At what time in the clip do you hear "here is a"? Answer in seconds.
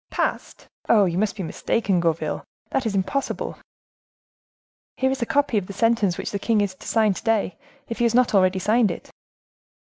4.97-5.27